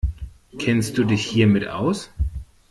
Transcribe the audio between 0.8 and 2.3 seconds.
du dich hiermit aus?